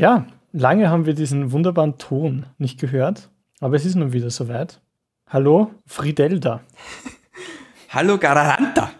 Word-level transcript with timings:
Ja, 0.00 0.26
lange 0.52 0.88
haben 0.88 1.04
wir 1.04 1.12
diesen 1.12 1.52
wunderbaren 1.52 1.98
Ton 1.98 2.46
nicht 2.56 2.80
gehört, 2.80 3.28
aber 3.60 3.76
es 3.76 3.84
ist 3.84 3.96
nun 3.96 4.14
wieder 4.14 4.30
soweit. 4.30 4.80
Hallo, 5.26 5.72
Fridelda. 5.84 6.62
Hallo, 7.90 8.16
Garanta. 8.16 8.92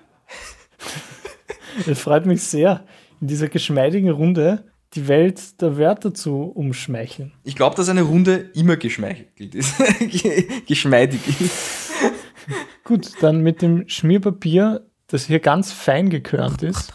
Es 1.86 2.00
freut 2.00 2.26
mich 2.26 2.42
sehr, 2.42 2.84
in 3.18 3.28
dieser 3.28 3.48
geschmeidigen 3.48 4.10
Runde 4.10 4.70
die 4.92 5.08
Welt 5.08 5.62
der 5.62 5.78
Wörter 5.78 6.12
zu 6.12 6.42
umschmeicheln. 6.42 7.32
Ich 7.44 7.56
glaube, 7.56 7.76
dass 7.76 7.88
eine 7.88 8.02
Runde 8.02 8.50
immer 8.52 8.76
geschmeichelt 8.76 9.54
ist. 9.54 9.76
Geschmeidig 10.66 11.40
ist. 11.40 11.92
Gut, 12.84 13.10
dann 13.22 13.40
mit 13.40 13.62
dem 13.62 13.88
Schmierpapier, 13.88 14.86
das 15.06 15.24
hier 15.24 15.40
ganz 15.40 15.72
fein 15.72 16.10
gekörnt 16.10 16.62
ist, 16.62 16.92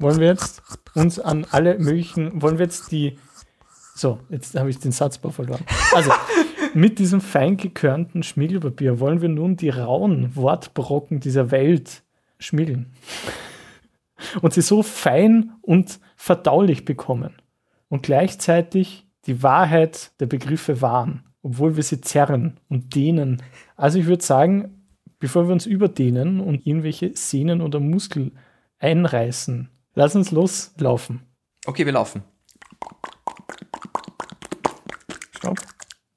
wollen 0.00 0.18
wir 0.18 0.26
jetzt 0.26 0.60
uns 0.94 1.20
an 1.20 1.46
alle 1.52 1.78
möglichen, 1.78 2.42
wollen 2.42 2.58
wir 2.58 2.64
jetzt 2.64 2.90
die, 2.90 3.16
so, 3.94 4.18
jetzt 4.28 4.58
habe 4.58 4.70
ich 4.70 4.78
den 4.80 4.90
Satzbau 4.90 5.30
verloren. 5.30 5.64
Also, 5.94 6.10
mit 6.74 6.98
diesem 6.98 7.20
fein 7.20 7.56
gekörnten 7.56 8.24
Schmiegelpapier 8.24 8.98
wollen 8.98 9.22
wir 9.22 9.28
nun 9.28 9.56
die 9.56 9.68
rauen 9.68 10.34
Wortbrocken 10.34 11.20
dieser 11.20 11.52
Welt 11.52 12.02
schmiegeln. 12.40 12.92
Und 14.42 14.52
sie 14.52 14.62
so 14.62 14.82
fein 14.82 15.52
und 15.62 16.00
verdaulich 16.16 16.84
bekommen. 16.84 17.34
Und 17.88 18.02
gleichzeitig 18.02 19.06
die 19.26 19.44
Wahrheit 19.44 20.10
der 20.18 20.26
Begriffe 20.26 20.80
wahren, 20.80 21.24
obwohl 21.42 21.76
wir 21.76 21.84
sie 21.84 22.00
zerren 22.00 22.58
und 22.68 22.96
dehnen. 22.96 23.42
Also 23.76 24.00
ich 24.00 24.06
würde 24.06 24.24
sagen, 24.24 24.86
bevor 25.20 25.46
wir 25.46 25.52
uns 25.52 25.66
überdehnen 25.66 26.40
und 26.40 26.66
irgendwelche 26.66 27.12
Sehnen 27.14 27.60
oder 27.60 27.78
Muskel 27.78 28.32
einreißen, 28.80 29.68
lass 29.94 30.16
uns 30.16 30.32
loslaufen. 30.32 31.20
Okay, 31.64 31.86
wir 31.86 31.92
laufen. 31.92 32.24
Stopp. 35.44 35.58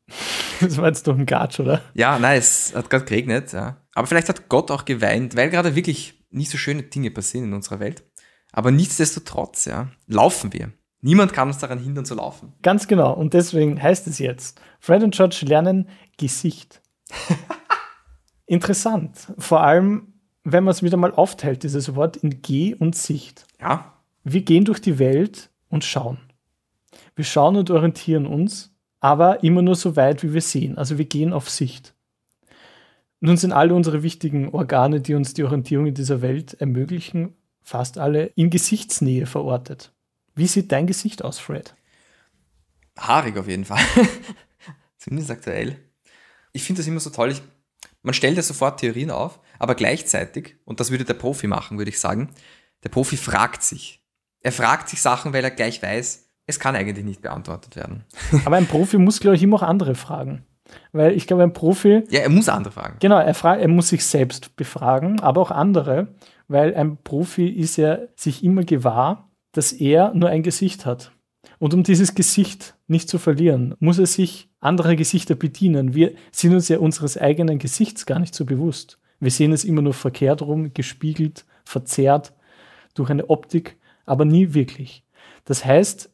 Das 0.59 0.77
war 0.77 0.87
jetzt 0.87 1.05
doch 1.05 1.15
ein 1.15 1.27
Gatsch, 1.27 1.59
oder? 1.59 1.81
Ja, 1.93 2.17
nein, 2.17 2.39
es 2.39 2.73
hat 2.73 2.89
gerade 2.89 3.05
geregnet. 3.05 3.53
Ja. 3.53 3.77
Aber 3.93 4.07
vielleicht 4.07 4.27
hat 4.27 4.49
Gott 4.49 4.71
auch 4.71 4.85
geweint, 4.85 5.35
weil 5.35 5.51
gerade 5.51 5.75
wirklich 5.75 6.23
nicht 6.31 6.49
so 6.49 6.57
schöne 6.57 6.81
Dinge 6.81 7.11
passieren 7.11 7.49
in 7.49 7.53
unserer 7.53 7.79
Welt. 7.79 8.03
Aber 8.51 8.71
nichtsdestotrotz, 8.71 9.65
ja, 9.65 9.89
laufen 10.07 10.53
wir. 10.53 10.71
Niemand 11.01 11.31
kann 11.31 11.47
uns 11.47 11.59
daran 11.59 11.77
hindern 11.77 12.05
zu 12.05 12.15
laufen. 12.15 12.53
Ganz 12.63 12.87
genau. 12.87 13.13
Und 13.13 13.35
deswegen 13.35 13.81
heißt 13.81 14.07
es 14.07 14.17
jetzt, 14.17 14.59
Fred 14.79 15.03
und 15.03 15.13
George 15.13 15.45
lernen 15.45 15.89
Gesicht. 16.17 16.81
Interessant. 18.47 19.31
Vor 19.37 19.61
allem, 19.61 20.13
wenn 20.43 20.63
man 20.63 20.71
es 20.71 20.81
wieder 20.81 20.97
mal 20.97 21.13
aufteilt, 21.13 21.63
dieses 21.63 21.95
Wort 21.95 22.17
in 22.17 22.41
Geh 22.41 22.73
und 22.73 22.95
Sicht. 22.95 23.45
Ja, 23.61 23.93
Wir 24.23 24.41
gehen 24.41 24.65
durch 24.65 24.81
die 24.81 24.97
Welt 24.97 25.51
und 25.69 25.83
schauen. 25.83 26.17
Wir 27.15 27.25
schauen 27.25 27.57
und 27.57 27.69
orientieren 27.69 28.25
uns, 28.25 28.75
aber 28.99 29.43
immer 29.43 29.61
nur 29.61 29.75
so 29.75 29.95
weit, 29.95 30.23
wie 30.23 30.33
wir 30.33 30.41
sehen. 30.41 30.77
Also 30.77 30.97
wir 30.97 31.05
gehen 31.05 31.33
auf 31.33 31.49
Sicht. 31.49 31.93
Nun 33.19 33.37
sind 33.37 33.51
alle 33.51 33.73
unsere 33.73 34.03
wichtigen 34.03 34.49
Organe, 34.49 35.01
die 35.01 35.15
uns 35.15 35.33
die 35.33 35.43
Orientierung 35.43 35.87
in 35.87 35.95
dieser 35.95 36.21
Welt 36.21 36.53
ermöglichen, 36.55 37.35
fast 37.61 37.97
alle 37.97 38.27
in 38.35 38.49
Gesichtsnähe 38.49 39.25
verortet. 39.25 39.91
Wie 40.35 40.47
sieht 40.47 40.71
dein 40.71 40.87
Gesicht 40.87 41.23
aus, 41.23 41.39
Fred? 41.39 41.75
haarig 42.99 43.37
auf 43.37 43.47
jeden 43.47 43.65
Fall. 43.65 43.83
Zumindest 44.97 45.31
aktuell. 45.31 45.77
Ich 46.51 46.63
finde 46.63 46.79
das 46.79 46.87
immer 46.87 46.99
so 46.99 47.09
toll. 47.09 47.31
Ich, 47.31 47.41
man 48.01 48.13
stellt 48.13 48.37
ja 48.37 48.43
sofort 48.43 48.79
Theorien 48.79 49.11
auf, 49.11 49.39
aber 49.59 49.75
gleichzeitig, 49.75 50.55
und 50.65 50.79
das 50.79 50.91
würde 50.91 51.05
der 51.05 51.13
Profi 51.13 51.47
machen, 51.47 51.77
würde 51.77 51.89
ich 51.89 51.99
sagen, 51.99 52.33
der 52.83 52.89
Profi 52.89 53.17
fragt 53.17 53.63
sich. 53.63 54.03
Er 54.41 54.51
fragt 54.51 54.89
sich 54.89 55.01
Sachen, 55.01 55.33
weil 55.33 55.43
er 55.43 55.51
gleich 55.51 55.81
weiß, 55.81 56.26
es 56.47 56.59
kann 56.59 56.75
eigentlich 56.75 57.05
nicht 57.05 57.21
beantwortet 57.21 57.75
werden. 57.75 58.03
Aber 58.45 58.55
ein 58.55 58.65
Profi 58.67 58.97
muss, 58.97 59.19
glaube 59.19 59.35
ich, 59.35 59.43
immer 59.43 59.57
auch 59.57 59.63
andere 59.63 59.95
fragen. 59.95 60.43
Weil 60.91 61.13
ich 61.13 61.27
glaube, 61.27 61.43
ein 61.43 61.53
Profi, 61.53 62.03
Ja, 62.09 62.21
er 62.21 62.29
muss 62.29 62.49
andere 62.49 62.73
fragen. 62.73 62.97
genau, 62.99 63.19
er, 63.19 63.33
fragt, 63.33 63.61
er 63.61 63.67
muss 63.69 63.89
sich 63.89 64.03
selbst 64.03 64.55
befragen, 64.57 65.21
aber 65.21 65.39
auch 65.41 65.51
andere, 65.51 66.09
weil 66.49 66.75
ein 66.75 66.97
Profi 66.97 67.47
ist 67.47 67.77
ja 67.77 67.99
sich 68.17 68.43
immer 68.43 68.63
gewahr, 68.63 69.29
dass 69.53 69.71
er 69.71 70.13
nur 70.13 70.29
ein 70.29 70.43
Gesicht 70.43 70.85
hat. 70.85 71.11
Und 71.59 71.73
um 71.73 71.83
dieses 71.83 72.15
Gesicht 72.15 72.75
nicht 72.87 73.07
zu 73.07 73.17
verlieren, 73.17 73.75
muss 73.79 73.97
er 73.97 74.05
sich 74.07 74.49
anderer 74.59 74.95
Gesichter 74.97 75.35
bedienen. 75.35 75.93
Wir 75.95 76.13
sind 76.31 76.53
uns 76.53 76.67
ja 76.67 76.79
unseres 76.79 77.17
eigenen 77.17 77.59
Gesichts 77.59 78.05
gar 78.05 78.19
nicht 78.19 78.35
so 78.35 78.43
bewusst. 78.45 78.99
Wir 79.21 79.31
sehen 79.31 79.53
es 79.53 79.63
immer 79.63 79.81
nur 79.81 79.93
verkehrt 79.93 80.41
rum, 80.41 80.73
gespiegelt, 80.73 81.45
verzerrt 81.63 82.33
durch 82.93 83.09
eine 83.09 83.29
Optik, 83.29 83.77
aber 84.05 84.25
nie 84.25 84.53
wirklich. 84.53 85.03
Das 85.45 85.63
heißt, 85.63 86.09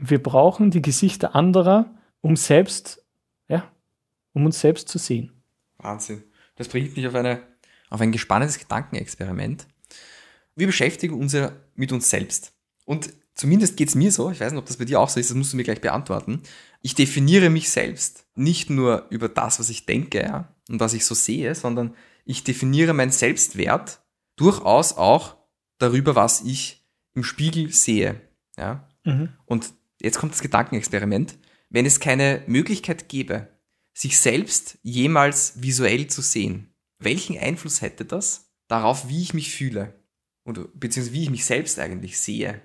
wir 0.00 0.22
brauchen 0.22 0.70
die 0.70 0.82
Gesichter 0.82 1.34
anderer, 1.34 1.94
um 2.22 2.36
selbst, 2.36 3.04
ja, 3.48 3.70
um 4.32 4.46
uns 4.46 4.60
selbst 4.60 4.88
zu 4.88 4.98
sehen. 4.98 5.42
Wahnsinn. 5.78 6.24
Das 6.56 6.68
bringt 6.68 6.96
mich 6.96 7.06
auf, 7.06 7.14
eine, 7.14 7.42
auf 7.90 8.00
ein 8.00 8.12
gespanntes 8.12 8.58
Gedankenexperiment. 8.58 9.66
Wir 10.56 10.66
beschäftigen 10.66 11.14
uns 11.14 11.32
ja 11.32 11.52
mit 11.74 11.92
uns 11.92 12.10
selbst. 12.10 12.52
Und 12.84 13.12
zumindest 13.34 13.76
geht 13.76 13.88
es 13.88 13.94
mir 13.94 14.10
so, 14.10 14.30
ich 14.30 14.40
weiß 14.40 14.52
nicht, 14.52 14.58
ob 14.58 14.66
das 14.66 14.76
bei 14.76 14.84
dir 14.84 15.00
auch 15.00 15.08
so 15.08 15.20
ist, 15.20 15.30
das 15.30 15.36
musst 15.36 15.52
du 15.52 15.56
mir 15.56 15.64
gleich 15.64 15.80
beantworten. 15.80 16.42
Ich 16.82 16.94
definiere 16.94 17.50
mich 17.50 17.70
selbst 17.70 18.26
nicht 18.34 18.70
nur 18.70 19.06
über 19.10 19.28
das, 19.28 19.60
was 19.60 19.68
ich 19.68 19.86
denke 19.86 20.22
ja, 20.22 20.54
und 20.68 20.80
was 20.80 20.94
ich 20.94 21.04
so 21.04 21.14
sehe, 21.14 21.54
sondern 21.54 21.94
ich 22.24 22.44
definiere 22.44 22.94
meinen 22.94 23.12
Selbstwert 23.12 24.00
durchaus 24.36 24.96
auch 24.96 25.36
darüber, 25.78 26.14
was 26.14 26.42
ich 26.42 26.86
im 27.14 27.24
Spiegel 27.24 27.72
sehe. 27.72 28.20
Ja? 28.56 28.88
Und 29.46 29.72
jetzt 30.00 30.18
kommt 30.18 30.32
das 30.32 30.42
Gedankenexperiment. 30.42 31.36
Wenn 31.68 31.86
es 31.86 32.00
keine 32.00 32.42
Möglichkeit 32.46 33.08
gäbe, 33.08 33.48
sich 33.94 34.18
selbst 34.18 34.78
jemals 34.82 35.62
visuell 35.62 36.06
zu 36.08 36.22
sehen, 36.22 36.74
welchen 36.98 37.38
Einfluss 37.38 37.80
hätte 37.80 38.04
das 38.04 38.50
darauf, 38.68 39.08
wie 39.08 39.22
ich 39.22 39.34
mich 39.34 39.54
fühle? 39.54 39.94
Und, 40.44 40.78
beziehungsweise 40.78 41.14
wie 41.14 41.22
ich 41.22 41.30
mich 41.30 41.44
selbst 41.44 41.78
eigentlich 41.78 42.18
sehe? 42.18 42.60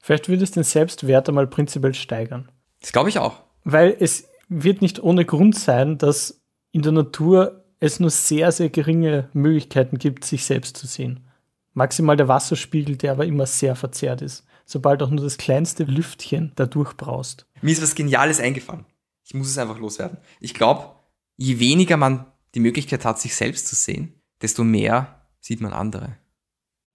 Vielleicht 0.00 0.28
würde 0.28 0.44
es 0.44 0.50
den 0.50 0.64
Selbstwert 0.64 1.28
einmal 1.28 1.46
prinzipiell 1.46 1.94
steigern. 1.94 2.50
Das 2.80 2.92
glaube 2.92 3.08
ich 3.08 3.18
auch. 3.18 3.42
Weil 3.64 3.96
es 3.98 4.28
wird 4.48 4.82
nicht 4.82 5.02
ohne 5.02 5.24
Grund 5.24 5.56
sein, 5.56 5.98
dass 5.98 6.40
in 6.72 6.82
der 6.82 6.92
Natur 6.92 7.64
es 7.80 8.00
nur 8.00 8.10
sehr, 8.10 8.50
sehr 8.52 8.70
geringe 8.70 9.28
Möglichkeiten 9.32 9.98
gibt, 9.98 10.24
sich 10.24 10.44
selbst 10.44 10.76
zu 10.76 10.86
sehen. 10.86 11.27
Maximal 11.74 12.16
der 12.16 12.28
Wasserspiegel, 12.28 12.96
der 12.96 13.12
aber 13.12 13.26
immer 13.26 13.46
sehr 13.46 13.76
verzerrt 13.76 14.22
ist. 14.22 14.44
Sobald 14.64 15.02
auch 15.02 15.10
nur 15.10 15.24
das 15.24 15.38
kleinste 15.38 15.84
Lüftchen 15.84 16.52
da 16.56 16.66
durchbraust. 16.66 17.46
Mir 17.62 17.72
ist 17.72 17.82
was 17.82 17.94
Geniales 17.94 18.40
eingefallen. 18.40 18.84
Ich 19.24 19.34
muss 19.34 19.48
es 19.48 19.58
einfach 19.58 19.78
loswerden. 19.78 20.18
Ich 20.40 20.54
glaube, 20.54 20.94
je 21.36 21.58
weniger 21.58 21.96
man 21.96 22.26
die 22.54 22.60
Möglichkeit 22.60 23.04
hat, 23.04 23.18
sich 23.20 23.34
selbst 23.34 23.68
zu 23.68 23.74
sehen, 23.74 24.14
desto 24.42 24.64
mehr 24.64 25.22
sieht 25.40 25.60
man 25.60 25.72
andere. 25.72 26.16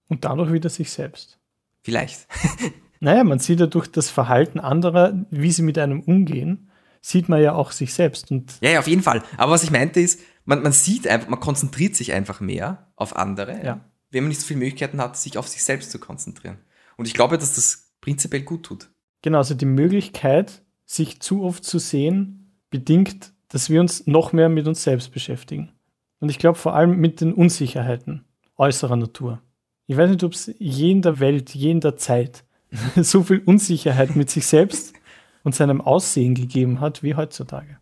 Und 0.08 0.24
dadurch 0.24 0.52
wieder 0.52 0.68
sich 0.68 0.90
selbst. 0.90 1.38
Vielleicht. 1.82 2.26
Naja, 3.00 3.22
man 3.22 3.38
sieht 3.38 3.60
ja 3.60 3.66
durch 3.66 3.86
das 3.88 4.08
Verhalten 4.08 4.58
anderer, 4.58 5.26
wie 5.28 5.50
sie 5.50 5.60
mit 5.60 5.76
einem 5.76 6.00
umgehen, 6.00 6.70
sieht 7.02 7.28
man 7.28 7.42
ja 7.42 7.52
auch 7.52 7.70
sich 7.70 7.92
selbst. 7.92 8.30
Und 8.30 8.54
Ja, 8.62 8.70
ja, 8.70 8.78
auf 8.78 8.86
jeden 8.86 9.02
Fall. 9.02 9.22
Aber 9.36 9.52
was 9.52 9.62
ich 9.62 9.70
meinte 9.70 10.00
ist, 10.00 10.20
man, 10.46 10.62
man 10.62 10.72
sieht 10.72 11.06
einfach, 11.06 11.28
man 11.28 11.38
konzentriert 11.38 11.96
sich 11.96 12.14
einfach 12.14 12.40
mehr 12.40 12.90
auf 12.96 13.14
andere, 13.14 13.62
Ja. 13.62 13.80
Wenn 14.14 14.24
man 14.24 14.28
nicht 14.28 14.40
so 14.40 14.46
viele 14.46 14.60
Möglichkeiten 14.60 15.00
hat, 15.00 15.16
sich 15.16 15.36
auf 15.36 15.48
sich 15.48 15.62
selbst 15.62 15.90
zu 15.90 15.98
konzentrieren. 15.98 16.58
Und 16.96 17.06
ich 17.06 17.14
glaube, 17.14 17.36
dass 17.36 17.54
das 17.54 17.92
prinzipiell 18.00 18.42
gut 18.42 18.64
tut. 18.64 18.90
genau, 19.22 19.38
also 19.38 19.54
die 19.54 19.66
Möglichkeit, 19.66 20.62
sich 20.86 21.20
zu 21.20 21.42
oft 21.42 21.64
zu 21.64 21.78
sehen, 21.78 22.58
bedingt, 22.70 23.32
dass 23.48 23.70
wir 23.70 23.80
uns 23.80 24.06
noch 24.06 24.32
mehr 24.32 24.48
mit 24.48 24.66
uns 24.66 24.82
selbst 24.82 25.12
beschäftigen. 25.12 25.72
Und 26.20 26.28
ich 26.28 26.38
glaube 26.38 26.58
vor 26.58 26.74
allem 26.74 26.98
mit 26.98 27.20
den 27.20 27.32
Unsicherheiten 27.32 28.24
äußerer 28.56 28.96
Natur. 28.96 29.42
Ich 29.86 29.96
weiß 29.96 30.10
nicht, 30.10 30.24
ob 30.24 30.32
es 30.32 30.52
je 30.58 30.90
in 30.90 31.02
der 31.02 31.20
Welt, 31.20 31.54
je 31.54 31.70
in 31.70 31.80
der 31.80 31.96
Zeit 31.96 32.44
so 32.96 33.22
viel 33.22 33.42
Unsicherheit 33.44 34.16
mit 34.16 34.30
sich 34.30 34.46
selbst 34.46 34.94
und 35.42 35.54
seinem 35.54 35.80
Aussehen 35.80 36.34
gegeben 36.34 36.80
hat 36.80 37.02
wie 37.02 37.14
heutzutage. 37.14 37.78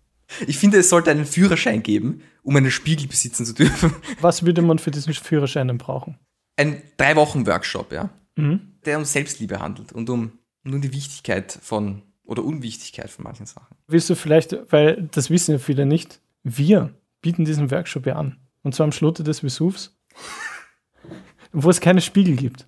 Ich 0.46 0.58
finde, 0.58 0.78
es 0.78 0.88
sollte 0.88 1.10
einen 1.10 1.26
Führerschein 1.26 1.82
geben, 1.82 2.22
um 2.42 2.56
einen 2.56 2.70
Spiegel 2.70 3.06
besitzen 3.08 3.44
zu 3.46 3.52
dürfen. 3.54 3.94
Was 4.20 4.44
würde 4.44 4.62
man 4.62 4.78
für 4.78 4.90
diesen 4.90 5.12
Führerschein 5.14 5.68
denn 5.68 5.78
brauchen? 5.78 6.18
Ein 6.56 6.82
drei 6.96 7.16
Wochen 7.16 7.46
Workshop, 7.46 7.92
ja, 7.92 8.10
Mhm. 8.36 8.72
der 8.86 8.98
um 8.98 9.04
Selbstliebe 9.04 9.60
handelt 9.60 9.92
und 9.92 10.08
um, 10.10 10.32
um 10.64 10.80
die 10.80 10.92
Wichtigkeit 10.92 11.52
von 11.62 12.02
oder 12.24 12.44
Unwichtigkeit 12.44 13.10
von 13.10 13.24
manchen 13.24 13.46
Sachen. 13.46 13.76
Willst 13.88 14.08
du 14.08 14.14
vielleicht, 14.14 14.56
weil 14.72 15.08
das 15.12 15.28
wissen 15.28 15.52
ja 15.52 15.58
viele 15.58 15.84
nicht, 15.86 16.20
wir 16.44 16.94
bieten 17.20 17.44
diesen 17.44 17.70
Workshop 17.70 18.06
ja 18.06 18.16
an. 18.16 18.38
Und 18.62 18.74
zwar 18.74 18.84
am 18.84 18.92
Schlotte 18.92 19.22
des 19.24 19.40
Vesuvs, 19.40 19.98
wo 21.52 21.68
es 21.70 21.80
keine 21.80 22.00
Spiegel 22.00 22.36
gibt. 22.36 22.66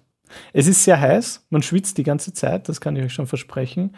Es 0.53 0.67
ist 0.67 0.85
sehr 0.85 1.01
heiß, 1.01 1.47
man 1.51 1.63
schwitzt 1.63 1.97
die 1.99 2.03
ganze 2.03 2.33
Zeit, 2.33 2.69
das 2.69 2.81
kann 2.81 2.97
ich 2.97 3.05
euch 3.05 3.13
schon 3.15 3.27
versprechen. 3.29 3.95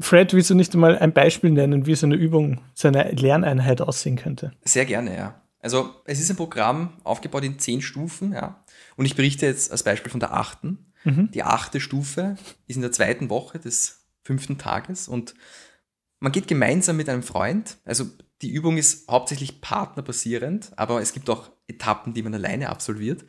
Fred, 0.00 0.34
willst 0.34 0.50
du 0.50 0.54
nicht 0.54 0.74
einmal 0.74 0.98
ein 0.98 1.12
Beispiel 1.12 1.50
nennen, 1.50 1.86
wie 1.86 1.94
so 1.94 2.06
eine 2.06 2.16
Übung, 2.16 2.60
so 2.74 2.88
eine 2.88 3.10
Lerneinheit 3.12 3.80
aussehen 3.80 4.16
könnte? 4.16 4.52
Sehr 4.64 4.84
gerne, 4.84 5.16
ja. 5.16 5.40
Also 5.60 5.94
es 6.04 6.20
ist 6.20 6.30
ein 6.30 6.36
Programm 6.36 6.92
aufgebaut 7.02 7.44
in 7.44 7.58
zehn 7.58 7.80
Stufen, 7.82 8.32
ja. 8.32 8.62
Und 8.96 9.06
ich 9.06 9.16
berichte 9.16 9.46
jetzt 9.46 9.72
als 9.72 9.82
Beispiel 9.82 10.10
von 10.10 10.20
der 10.20 10.34
achten. 10.34 10.92
Die 11.06 11.44
achte 11.44 11.80
Stufe 11.80 12.36
ist 12.66 12.74
in 12.74 12.82
der 12.82 12.90
zweiten 12.90 13.30
Woche 13.30 13.60
des 13.60 14.06
fünften 14.24 14.58
Tages 14.58 15.06
und 15.06 15.34
man 16.18 16.32
geht 16.32 16.48
gemeinsam 16.48 16.96
mit 16.96 17.08
einem 17.08 17.22
Freund. 17.22 17.76
Also 17.84 18.06
die 18.42 18.50
Übung 18.50 18.76
ist 18.76 19.08
hauptsächlich 19.08 19.60
partnerbasierend, 19.60 20.72
aber 20.76 21.00
es 21.00 21.12
gibt 21.12 21.30
auch 21.30 21.50
Etappen, 21.68 22.12
die 22.12 22.22
man 22.22 22.34
alleine 22.34 22.70
absolviert. 22.70 23.24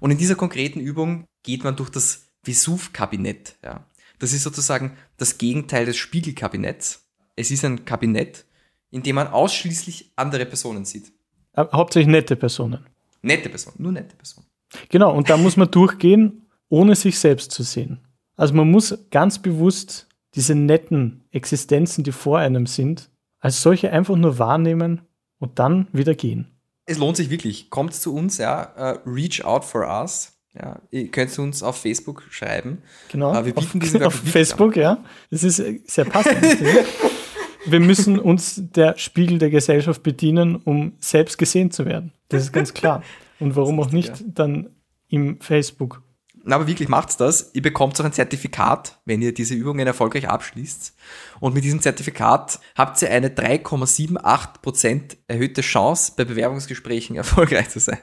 Und 0.00 0.10
in 0.10 0.18
dieser 0.18 0.34
konkreten 0.34 0.80
Übung 0.80 1.24
geht 1.42 1.64
man 1.64 1.76
durch 1.76 1.88
das 1.88 2.26
Vesuv-Kabinett. 2.42 3.56
Ja. 3.64 3.86
Das 4.18 4.32
ist 4.32 4.42
sozusagen 4.42 4.96
das 5.16 5.38
Gegenteil 5.38 5.86
des 5.86 5.96
Spiegelkabinetts. 5.96 7.06
Es 7.36 7.50
ist 7.50 7.64
ein 7.64 7.84
Kabinett, 7.84 8.44
in 8.90 9.02
dem 9.02 9.16
man 9.16 9.28
ausschließlich 9.28 10.12
andere 10.16 10.46
Personen 10.46 10.84
sieht. 10.84 11.12
Äh, 11.52 11.64
hauptsächlich 11.72 12.10
nette 12.10 12.36
Personen. 12.36 12.86
Nette 13.22 13.48
Personen, 13.48 13.76
nur 13.78 13.92
nette 13.92 14.16
Personen. 14.16 14.46
Genau, 14.88 15.14
und 15.14 15.30
da 15.30 15.36
muss 15.36 15.56
man 15.56 15.70
durchgehen, 15.70 16.46
ohne 16.68 16.94
sich 16.94 17.18
selbst 17.18 17.50
zu 17.50 17.62
sehen. 17.62 18.00
Also 18.36 18.54
man 18.54 18.70
muss 18.70 18.96
ganz 19.10 19.40
bewusst 19.40 20.08
diese 20.34 20.54
netten 20.54 21.24
Existenzen, 21.30 22.04
die 22.04 22.12
vor 22.12 22.38
einem 22.38 22.66
sind, 22.66 23.10
als 23.38 23.62
solche 23.62 23.92
einfach 23.92 24.16
nur 24.16 24.38
wahrnehmen 24.38 25.02
und 25.38 25.58
dann 25.58 25.88
wieder 25.92 26.14
gehen. 26.14 26.50
Es 26.86 26.98
lohnt 26.98 27.16
sich 27.16 27.30
wirklich. 27.30 27.70
Kommt 27.70 27.94
zu 27.94 28.14
uns, 28.14 28.38
ja. 28.38 28.72
Uh, 28.76 28.98
reach 29.08 29.44
out 29.44 29.64
for 29.64 29.88
us. 29.88 30.33
Ja, 30.56 30.80
ihr 30.90 31.08
könnt 31.08 31.36
uns 31.38 31.62
auf 31.62 31.80
Facebook 31.80 32.22
schreiben. 32.30 32.82
Genau. 33.10 33.32
Uh, 33.32 33.44
wir 33.44 33.54
bieten 33.54 33.58
auf, 33.78 33.82
diesen 33.82 34.02
auf 34.02 34.14
Facebook, 34.14 34.76
an. 34.76 34.82
ja. 34.82 35.04
Das 35.30 35.42
ist 35.42 35.58
äh, 35.58 35.80
sehr 35.84 36.04
passend. 36.04 36.42
wir 37.66 37.80
müssen 37.80 38.18
uns 38.18 38.62
der 38.62 38.96
Spiegel 38.96 39.38
der 39.38 39.50
Gesellschaft 39.50 40.02
bedienen, 40.02 40.56
um 40.56 40.92
selbst 41.00 41.38
gesehen 41.38 41.70
zu 41.70 41.86
werden. 41.86 42.12
Das 42.28 42.42
ist 42.42 42.52
ganz 42.52 42.72
klar. 42.72 43.02
Und 43.40 43.56
warum 43.56 43.80
auch 43.80 43.90
nicht 43.90 44.24
dann 44.26 44.70
im 45.08 45.40
Facebook 45.40 46.02
na, 46.46 46.56
aber 46.56 46.66
wirklich 46.66 46.90
macht's 46.90 47.16
das. 47.16 47.52
Ihr 47.54 47.62
bekommt 47.62 47.98
auch 47.98 48.04
ein 48.04 48.12
Zertifikat, 48.12 49.00
wenn 49.06 49.22
ihr 49.22 49.32
diese 49.32 49.54
Übungen 49.54 49.86
erfolgreich 49.86 50.28
abschließt. 50.28 50.94
Und 51.40 51.54
mit 51.54 51.64
diesem 51.64 51.80
Zertifikat 51.80 52.60
habt 52.76 53.00
ihr 53.00 53.10
eine 53.10 53.30
3,78% 53.30 55.16
erhöhte 55.26 55.62
Chance, 55.62 56.12
bei 56.16 56.26
Bewerbungsgesprächen 56.26 57.16
erfolgreich 57.22 57.70
zu 57.70 57.80
sein. 57.80 57.98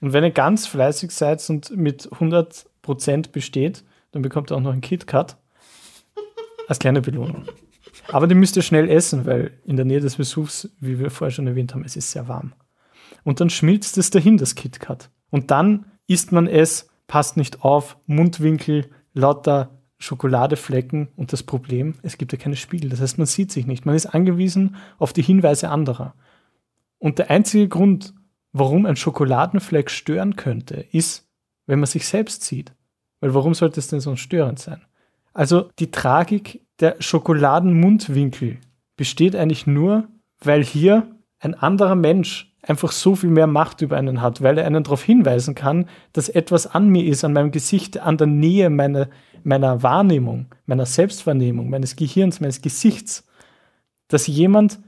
Und 0.00 0.12
wenn 0.12 0.24
ihr 0.24 0.30
ganz 0.30 0.66
fleißig 0.66 1.10
seid 1.10 1.48
und 1.50 1.76
mit 1.76 2.08
100% 2.08 3.32
besteht, 3.32 3.84
dann 4.12 4.22
bekommt 4.22 4.50
ihr 4.50 4.56
auch 4.56 4.60
noch 4.60 4.72
ein 4.72 4.80
KitKat 4.80 5.36
als 6.68 6.78
kleine 6.78 7.02
Belohnung. 7.02 7.44
Aber 8.08 8.26
die 8.26 8.34
müsst 8.34 8.56
ihr 8.56 8.62
schnell 8.62 8.88
essen, 8.88 9.26
weil 9.26 9.52
in 9.64 9.76
der 9.76 9.84
Nähe 9.84 10.00
des 10.00 10.16
Vesuvs, 10.16 10.70
wie 10.80 10.98
wir 10.98 11.10
vorher 11.10 11.32
schon 11.32 11.46
erwähnt 11.46 11.74
haben, 11.74 11.84
es 11.84 11.96
ist 11.96 12.10
sehr 12.10 12.28
warm. 12.28 12.52
Und 13.24 13.40
dann 13.40 13.50
schmilzt 13.50 13.98
es 13.98 14.10
dahin, 14.10 14.36
das 14.36 14.54
KitKat. 14.54 15.10
Und 15.30 15.50
dann 15.50 15.86
isst 16.06 16.32
man 16.32 16.46
es 16.46 16.88
passt 17.06 17.36
nicht 17.36 17.62
auf, 17.62 17.96
Mundwinkel, 18.06 18.90
lauter 19.14 19.70
Schokoladeflecken 19.98 21.08
und 21.16 21.32
das 21.32 21.42
Problem, 21.42 21.94
es 22.02 22.18
gibt 22.18 22.32
ja 22.32 22.38
keine 22.38 22.56
Spiegel. 22.56 22.90
Das 22.90 23.00
heißt, 23.00 23.18
man 23.18 23.26
sieht 23.26 23.50
sich 23.50 23.66
nicht. 23.66 23.86
Man 23.86 23.94
ist 23.94 24.06
angewiesen 24.06 24.76
auf 24.98 25.12
die 25.12 25.22
Hinweise 25.22 25.70
anderer. 25.70 26.14
Und 26.98 27.18
der 27.18 27.30
einzige 27.30 27.68
Grund, 27.68 28.14
warum 28.58 28.86
ein 28.86 28.96
Schokoladenfleck 28.96 29.90
stören 29.90 30.36
könnte, 30.36 30.84
ist, 30.92 31.28
wenn 31.66 31.80
man 31.80 31.86
sich 31.86 32.06
selbst 32.06 32.42
sieht. 32.44 32.72
Weil 33.20 33.34
warum 33.34 33.54
sollte 33.54 33.80
es 33.80 33.88
denn 33.88 34.00
so 34.00 34.16
störend 34.16 34.58
sein? 34.58 34.82
Also 35.34 35.70
die 35.78 35.90
Tragik 35.90 36.62
der 36.80 36.96
Schokoladenmundwinkel 36.98 38.58
besteht 38.96 39.36
eigentlich 39.36 39.66
nur, 39.66 40.08
weil 40.40 40.64
hier 40.64 41.06
ein 41.38 41.54
anderer 41.54 41.94
Mensch 41.94 42.54
einfach 42.62 42.92
so 42.92 43.14
viel 43.14 43.30
mehr 43.30 43.46
Macht 43.46 43.82
über 43.82 43.96
einen 43.96 44.22
hat, 44.22 44.42
weil 44.42 44.58
er 44.58 44.66
einen 44.66 44.82
darauf 44.82 45.02
hinweisen 45.02 45.54
kann, 45.54 45.88
dass 46.12 46.28
etwas 46.28 46.66
an 46.66 46.88
mir 46.88 47.04
ist, 47.04 47.24
an 47.24 47.32
meinem 47.32 47.50
Gesicht, 47.50 47.98
an 47.98 48.16
der 48.16 48.26
Nähe 48.26 48.70
meiner, 48.70 49.08
meiner 49.44 49.82
Wahrnehmung, 49.82 50.46
meiner 50.66 50.86
Selbstwahrnehmung, 50.86 51.70
meines 51.70 51.96
Gehirns, 51.96 52.40
meines 52.40 52.62
Gesichts, 52.62 53.26
dass 54.08 54.26
jemand, 54.26 54.80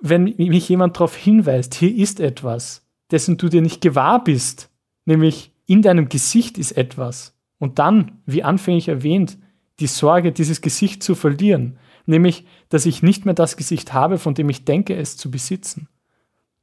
wenn 0.00 0.24
mich 0.24 0.68
jemand 0.68 0.96
darauf 0.96 1.16
hinweist, 1.16 1.74
hier 1.74 1.94
ist 1.94 2.20
etwas, 2.20 2.82
dessen 3.12 3.36
du 3.36 3.48
dir 3.48 3.62
nicht 3.62 3.80
gewahr 3.80 4.24
bist, 4.24 4.70
nämlich 5.04 5.52
in 5.66 5.82
deinem 5.82 6.08
Gesicht 6.08 6.58
ist 6.58 6.72
etwas. 6.72 7.34
Und 7.58 7.78
dann, 7.78 8.20
wie 8.26 8.42
anfänglich 8.42 8.88
erwähnt, 8.88 9.38
die 9.78 9.86
Sorge, 9.86 10.32
dieses 10.32 10.60
Gesicht 10.60 11.02
zu 11.02 11.14
verlieren, 11.14 11.78
nämlich, 12.06 12.46
dass 12.68 12.86
ich 12.86 13.02
nicht 13.02 13.24
mehr 13.24 13.34
das 13.34 13.56
Gesicht 13.56 13.92
habe, 13.92 14.18
von 14.18 14.34
dem 14.34 14.48
ich 14.48 14.64
denke, 14.64 14.96
es 14.96 15.16
zu 15.16 15.30
besitzen. 15.30 15.88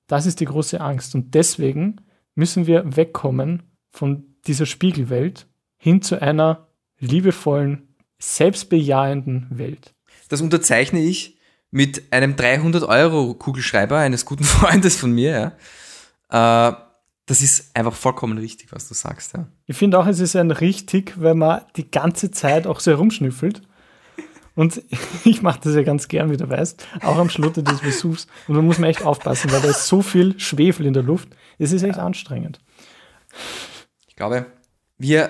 Das 0.08 0.26
ist 0.26 0.40
die 0.40 0.46
große 0.46 0.82
Angst. 0.82 1.16
Und 1.16 1.36
deswegen 1.36 2.02
müssen 2.36 2.68
wir 2.68 2.96
wegkommen 2.96 3.64
von 3.92 4.26
dieser 4.48 4.66
Spiegelwelt 4.66 5.48
hin 5.78 6.02
zu 6.02 6.22
einer 6.22 6.68
liebevollen, 7.00 7.96
selbstbejahenden 8.18 9.48
Welt. 9.52 9.94
Das 10.28 10.42
unterzeichne 10.42 11.00
ich 11.00 11.38
mit 11.72 12.12
einem 12.12 12.34
300-Euro-Kugelschreiber 12.34 13.98
eines 13.98 14.26
guten 14.26 14.44
Freundes 14.46 14.98
von 14.98 15.12
mir. 15.12 15.32
Ja. 15.32 15.52
Äh, 16.30 16.72
das 17.26 17.44
ist 17.44 17.76
einfach 17.76 17.94
vollkommen 17.94 18.40
richtig, 18.40 18.72
was 18.72 18.88
du 18.88 18.96
sagst. 18.96 19.34
Ja. 19.34 19.48
Ich 19.68 19.78
finde 19.78 20.00
auch, 20.00 20.08
es 20.08 20.20
ist 20.20 20.36
ein 20.36 20.50
richtig, 20.50 21.14
weil 21.22 21.36
man 21.36 21.62
die 21.76 21.90
ganze 21.90 22.32
Zeit 22.32 22.66
auch 22.66 22.80
so 22.80 22.92
herumschnüffelt. 22.92 23.62
Und 24.56 24.82
ich 25.26 25.42
mache 25.42 25.60
das 25.64 25.76
ja 25.76 25.84
ganz 25.84 26.08
gern, 26.08 26.32
wie 26.32 26.38
du 26.38 26.50
weißt, 26.50 26.88
auch 27.04 27.18
am 27.18 27.30
Schlotte 27.30 27.64
des 27.64 27.82
Vesuvs. 27.82 28.28
Und 28.48 28.56
da 28.56 28.62
muss 28.62 28.80
man 28.80 28.90
echt 28.90 29.04
aufpassen, 29.04 29.52
weil 29.52 29.62
da 29.62 29.70
ist 29.70 29.88
so 29.88 30.02
viel 30.02 30.40
Schwefel 30.40 30.86
in 30.86 30.94
der 30.94 31.04
Luft. 31.04 31.30
Es 31.60 31.72
ist 31.72 31.84
echt 31.84 31.98
ja. 31.98 32.06
anstrengend. 32.06 32.60
Ich 34.08 34.16
glaube, 34.16 34.48
wir 34.98 35.30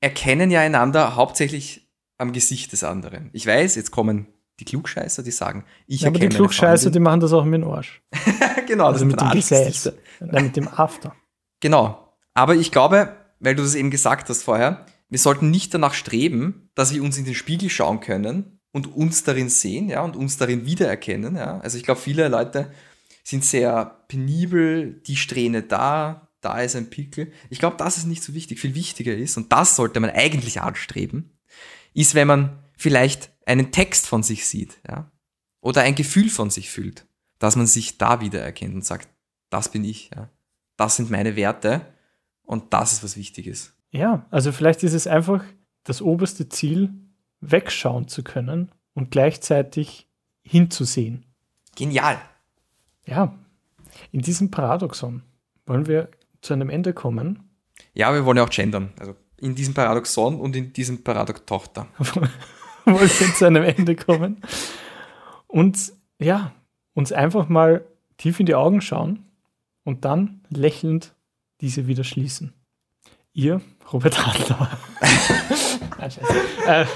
erkennen 0.00 0.50
ja 0.50 0.60
einander 0.60 1.14
hauptsächlich 1.14 1.88
am 2.18 2.32
Gesicht 2.32 2.72
des 2.72 2.84
anderen. 2.84 3.30
Ich 3.32 3.46
weiß, 3.46 3.74
jetzt 3.74 3.90
kommen 3.90 4.28
die 4.60 4.64
Klugscheißer, 4.64 5.22
die 5.22 5.30
sagen, 5.30 5.64
ich 5.86 6.02
ja, 6.02 6.08
Aber 6.08 6.18
die 6.18 6.28
Klugscheißer, 6.28 6.90
die 6.90 7.00
machen 7.00 7.20
das 7.20 7.32
auch 7.32 7.44
mit 7.44 7.62
dem 7.62 7.68
Arsch. 7.68 8.02
genau, 8.66 8.86
also 8.86 9.04
mit 9.04 9.20
dem 9.20 9.30
Gesäß. 9.30 9.92
Nein, 10.20 10.44
mit 10.44 10.56
dem 10.56 10.68
After. 10.68 11.14
Genau. 11.60 12.14
Aber 12.34 12.54
ich 12.54 12.70
glaube, 12.70 13.14
weil 13.40 13.54
du 13.54 13.62
das 13.62 13.74
eben 13.74 13.90
gesagt 13.90 14.28
hast 14.28 14.42
vorher, 14.42 14.86
wir 15.08 15.18
sollten 15.18 15.50
nicht 15.50 15.74
danach 15.74 15.94
streben, 15.94 16.70
dass 16.74 16.92
wir 16.94 17.02
uns 17.02 17.18
in 17.18 17.24
den 17.24 17.34
Spiegel 17.34 17.68
schauen 17.68 18.00
können 18.00 18.60
und 18.72 18.94
uns 18.94 19.22
darin 19.22 19.48
sehen, 19.48 19.88
ja, 19.88 20.02
und 20.02 20.16
uns 20.16 20.36
darin 20.36 20.66
wiedererkennen, 20.66 21.36
ja. 21.36 21.58
Also 21.60 21.76
ich 21.76 21.84
glaube, 21.84 22.00
viele 22.00 22.28
Leute 22.28 22.72
sind 23.22 23.44
sehr 23.44 24.04
penibel, 24.08 25.00
die 25.06 25.16
Strähne 25.16 25.62
da, 25.62 26.28
da 26.40 26.60
ist 26.60 26.76
ein 26.76 26.90
Pickel. 26.90 27.32
Ich 27.48 27.58
glaube, 27.58 27.76
das 27.78 27.96
ist 27.96 28.06
nicht 28.06 28.22
so 28.22 28.34
wichtig. 28.34 28.60
Viel 28.60 28.74
wichtiger 28.74 29.14
ist, 29.14 29.36
und 29.36 29.52
das 29.52 29.76
sollte 29.76 30.00
man 30.00 30.10
eigentlich 30.10 30.60
anstreben, 30.60 31.38
ist, 31.94 32.14
wenn 32.14 32.28
man 32.28 32.63
vielleicht 32.76 33.30
einen 33.46 33.72
Text 33.72 34.06
von 34.06 34.22
sich 34.22 34.46
sieht, 34.46 34.80
ja, 34.88 35.10
oder 35.60 35.82
ein 35.82 35.94
Gefühl 35.94 36.28
von 36.28 36.50
sich 36.50 36.70
fühlt, 36.70 37.06
dass 37.38 37.56
man 37.56 37.66
sich 37.66 37.98
da 37.98 38.20
wiedererkennt 38.20 38.74
und 38.74 38.84
sagt, 38.84 39.08
das 39.50 39.70
bin 39.70 39.84
ich, 39.84 40.10
ja. 40.14 40.28
Das 40.76 40.96
sind 40.96 41.10
meine 41.10 41.36
Werte 41.36 41.86
und 42.42 42.72
das 42.72 42.92
ist 42.92 43.04
was 43.04 43.16
Wichtiges. 43.16 43.74
Ja, 43.90 44.26
also 44.30 44.50
vielleicht 44.50 44.82
ist 44.82 44.92
es 44.92 45.06
einfach 45.06 45.44
das 45.84 46.02
oberste 46.02 46.48
Ziel, 46.48 46.92
wegschauen 47.40 48.08
zu 48.08 48.24
können 48.24 48.72
und 48.94 49.10
gleichzeitig 49.10 50.08
hinzusehen. 50.42 51.26
Genial. 51.76 52.18
Ja, 53.06 53.38
in 54.10 54.20
diesem 54.20 54.50
Paradoxon 54.50 55.22
wollen 55.66 55.86
wir 55.86 56.08
zu 56.40 56.52
einem 56.54 56.70
Ende 56.70 56.92
kommen. 56.92 57.50
Ja, 57.92 58.12
wir 58.12 58.24
wollen 58.24 58.36
ja 58.36 58.44
auch 58.44 58.50
gendern. 58.50 58.92
Also 58.98 59.14
in 59.38 59.54
diesem 59.54 59.74
Paradoxon 59.74 60.40
und 60.40 60.56
in 60.56 60.72
diesem 60.72 61.04
Paradox 61.04 61.44
Tochter. 61.46 61.86
wollen 62.92 63.00
wir 63.00 63.34
zu 63.34 63.46
einem 63.46 63.62
Ende 63.62 63.96
kommen. 63.96 64.42
Und 65.46 65.92
ja, 66.18 66.52
uns 66.94 67.12
einfach 67.12 67.48
mal 67.48 67.84
tief 68.16 68.40
in 68.40 68.46
die 68.46 68.54
Augen 68.54 68.80
schauen 68.80 69.24
und 69.84 70.04
dann 70.04 70.42
lächelnd 70.50 71.14
diese 71.60 71.86
wieder 71.86 72.04
schließen. 72.04 72.52
Ihr, 73.32 73.60
Robert 73.92 74.26
Adler. 74.26 74.70
Nein, 75.98 76.12
äh, 76.66 76.86